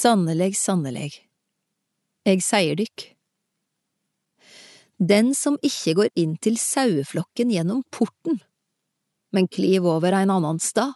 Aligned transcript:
Sannelig, 0.00 0.54
sannelig, 0.56 1.26
eg 2.24 2.40
seier 2.40 2.78
dykk. 2.78 3.02
Den 4.96 5.34
som 5.36 5.58
ikke 5.66 5.92
går 5.98 6.12
inn 6.22 6.38
til 6.40 6.56
saueflokken 6.60 7.50
gjennom 7.52 7.82
porten, 7.92 8.38
men 9.34 9.48
kliv 9.52 9.84
over 9.90 10.16
en 10.16 10.32
annen 10.32 10.60
stad, 10.62 10.94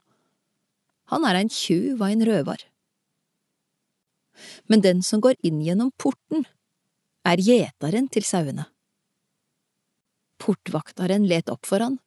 han 1.12 1.27
er 1.29 1.37
en 1.37 1.53
tjuv 1.53 1.98
og 1.98 2.06
en 2.06 2.25
røvar. 2.30 2.64
Men 4.72 4.80
den 4.86 5.05
som 5.05 5.21
går 5.21 5.36
inn 5.45 5.61
gjennom 5.66 5.93
porten, 6.00 6.46
er 7.29 7.45
gjetaren 7.45 8.09
til 8.09 8.25
sauene. 8.25 8.71
Portvaktaren 10.41 11.29
let 11.29 11.52
opp 11.52 11.68
for 11.68 11.84
han, 11.84 12.00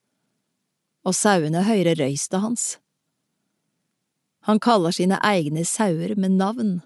og 1.06 1.14
sauene 1.14 1.62
høyrer 1.68 2.00
røysta 2.02 2.42
hans. 2.42 2.78
Han 4.48 4.60
kaller 4.64 4.92
sine 4.96 5.20
egne 5.28 5.66
sauer 5.68 6.14
med 6.16 6.38
navn 6.40 6.78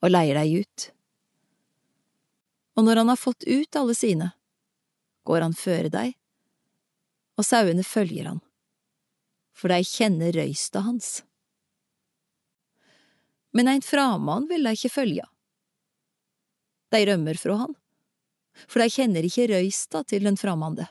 og 0.00 0.12
leier 0.14 0.38
deg 0.40 0.62
ut. 0.62 0.84
Og 2.80 2.86
når 2.86 3.02
han 3.02 3.12
har 3.12 3.20
fått 3.20 3.44
ut 3.44 3.76
alle 3.76 3.96
sine, 3.98 4.30
går 5.28 5.44
han 5.44 5.52
føre 5.52 5.90
deg, 5.92 6.14
og 7.36 7.44
sauene 7.44 7.84
følger 7.84 8.30
han, 8.30 8.40
for 9.52 9.68
de 9.68 9.84
kjenner 9.84 10.32
røysta 10.32 10.80
hans. 10.86 11.20
Men 13.52 13.68
ein 13.68 13.84
framann 13.84 14.48
vil 14.48 14.64
de 14.64 14.72
ikke 14.72 14.94
følge. 14.96 15.28
De 16.96 17.04
rømmer 17.12 17.36
fra 17.44 17.60
han, 17.66 17.76
for 18.64 18.80
de 18.80 18.88
kjenner 18.88 19.28
ikke 19.28 19.50
røysta 19.52 20.06
til 20.08 20.24
den 20.24 20.40
framande. 20.40 20.88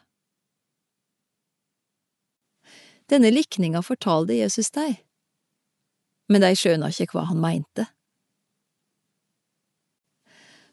Denne 3.09 3.33
likninga 3.33 3.81
fortalte 3.81 4.37
Jesus 4.37 4.69
dei, 4.69 4.91
men 6.29 6.43
de 6.45 6.53
skjøna 6.55 6.91
ikke 6.93 7.17
hva 7.17 7.25
han 7.31 7.41
meinte. 7.41 7.87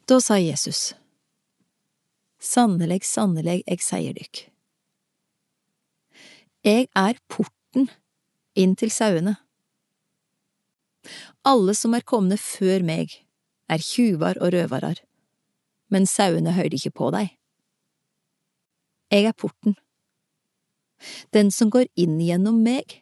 Da 0.07 0.21
sa 0.23 0.37
Jesus, 0.39 0.93
Sannelig, 2.37 3.01
sannelig, 3.03 3.63
jeg 3.65 3.81
sier 3.81 4.13
dykk. 4.13 4.43
Jeg 6.63 6.85
er 6.93 7.17
porten 7.33 7.89
inn 8.57 8.75
til 8.77 8.91
sauene. 8.93 9.33
Alle 11.47 11.73
som 11.77 11.95
er 11.97 12.05
komne 12.05 12.37
før 12.37 12.85
meg, 12.85 13.15
er 13.67 13.83
tjuvar 13.83 14.37
og 14.39 14.53
røvarar, 14.53 15.01
men 15.91 16.07
sauene 16.07 16.53
høyrde 16.55 16.77
ikke 16.77 16.93
på 17.01 17.09
dei. 17.15 17.25
Jeg 19.11 19.27
er 19.27 19.35
porten. 19.35 19.75
Den 21.33 21.51
som 21.51 21.71
går 21.73 21.87
inn 21.99 22.19
gjennom 22.21 22.61
meg, 22.63 23.01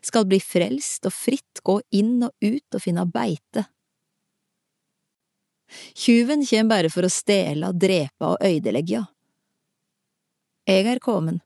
skal 0.00 0.26
bli 0.28 0.40
frelst 0.40 1.06
og 1.08 1.14
fritt 1.14 1.62
gå 1.66 1.80
inn 1.92 2.22
og 2.24 2.32
ut 2.40 2.76
og 2.76 2.82
finne 2.82 3.04
beite. 3.10 3.66
Tjuven 5.96 6.44
kjem 6.44 6.68
bare 6.68 6.90
for 6.92 7.06
å 7.06 7.12
stela, 7.12 7.72
drepe 7.72 8.34
og 8.34 8.44
øydelegge. 8.44 9.04
Eg 10.68 10.88
er 10.94 11.00
kommen 11.02 11.40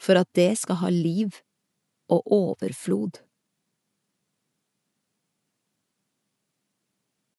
for 0.00 0.18
at 0.20 0.28
det 0.36 0.52
skal 0.60 0.82
ha 0.82 0.90
liv 0.92 1.38
og 2.12 2.26
overflod. 2.34 3.22